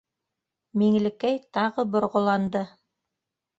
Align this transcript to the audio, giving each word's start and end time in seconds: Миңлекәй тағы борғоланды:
Миңлекәй 0.83 1.37
тағы 1.59 1.87
борғоланды: 1.99 2.65